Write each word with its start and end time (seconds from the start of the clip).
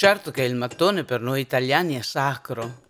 Certo 0.00 0.30
che 0.30 0.44
il 0.44 0.54
mattone 0.54 1.04
per 1.04 1.20
noi 1.20 1.42
italiani 1.42 1.94
è 1.94 2.00
sacro. 2.00 2.84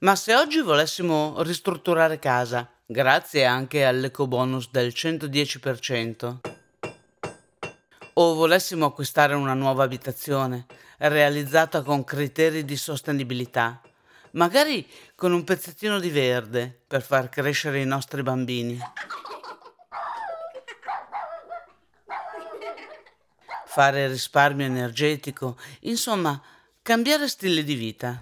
Ma 0.00 0.14
se 0.14 0.34
oggi 0.34 0.60
volessimo 0.60 1.36
ristrutturare 1.38 2.18
casa, 2.18 2.70
grazie 2.84 3.46
anche 3.46 3.86
all'ecobonus 3.86 4.68
del 4.70 4.88
110%, 4.88 6.40
o 8.12 8.34
volessimo 8.34 8.84
acquistare 8.84 9.32
una 9.32 9.54
nuova 9.54 9.82
abitazione 9.82 10.66
realizzata 10.98 11.80
con 11.80 12.04
criteri 12.04 12.66
di 12.66 12.76
sostenibilità, 12.76 13.80
magari 14.32 14.86
con 15.14 15.32
un 15.32 15.42
pezzettino 15.42 15.98
di 15.98 16.10
verde 16.10 16.82
per 16.86 17.00
far 17.00 17.30
crescere 17.30 17.80
i 17.80 17.86
nostri 17.86 18.22
bambini. 18.22 18.78
Fare 23.72 24.08
risparmio 24.08 24.66
energetico, 24.66 25.56
insomma, 25.82 26.42
cambiare 26.82 27.28
stile 27.28 27.62
di 27.62 27.74
vita. 27.74 28.20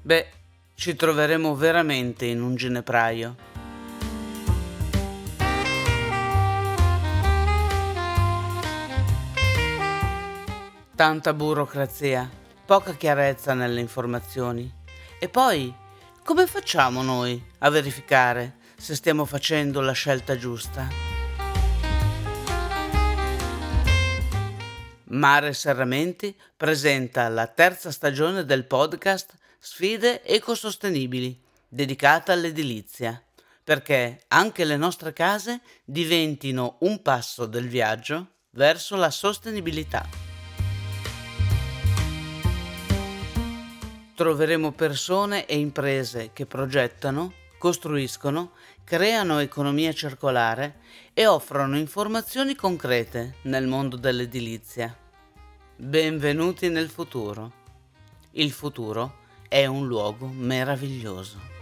Beh, 0.00 0.28
ci 0.74 0.96
troveremo 0.96 1.54
veramente 1.54 2.24
in 2.24 2.40
un 2.40 2.54
ginepraio. 2.54 3.36
Tanta 10.94 11.34
burocrazia, 11.34 12.26
poca 12.64 12.94
chiarezza 12.94 13.52
nelle 13.52 13.80
informazioni. 13.80 14.72
E 15.18 15.28
poi, 15.28 15.84
come 16.26 16.48
facciamo 16.48 17.02
noi 17.02 17.40
a 17.58 17.70
verificare 17.70 18.56
se 18.76 18.96
stiamo 18.96 19.24
facendo 19.26 19.80
la 19.80 19.92
scelta 19.92 20.36
giusta? 20.36 20.88
Mare 25.04 25.54
Serramenti 25.54 26.36
presenta 26.56 27.28
la 27.28 27.46
terza 27.46 27.92
stagione 27.92 28.44
del 28.44 28.64
podcast 28.64 29.34
Sfide 29.60 30.24
ecosostenibili, 30.24 31.40
dedicata 31.68 32.32
all'edilizia, 32.32 33.22
perché 33.62 34.24
anche 34.26 34.64
le 34.64 34.76
nostre 34.76 35.12
case 35.12 35.60
diventino 35.84 36.78
un 36.80 37.02
passo 37.02 37.46
del 37.46 37.68
viaggio 37.68 38.32
verso 38.50 38.96
la 38.96 39.12
sostenibilità. 39.12 40.25
Troveremo 44.16 44.72
persone 44.72 45.44
e 45.44 45.58
imprese 45.58 46.30
che 46.32 46.46
progettano, 46.46 47.34
costruiscono, 47.58 48.52
creano 48.82 49.40
economia 49.40 49.92
circolare 49.92 50.76
e 51.12 51.26
offrono 51.26 51.76
informazioni 51.76 52.54
concrete 52.54 53.34
nel 53.42 53.66
mondo 53.66 53.96
dell'edilizia. 53.96 54.96
Benvenuti 55.76 56.70
nel 56.70 56.88
futuro. 56.88 57.52
Il 58.30 58.52
futuro 58.52 59.18
è 59.48 59.66
un 59.66 59.86
luogo 59.86 60.28
meraviglioso. 60.28 61.55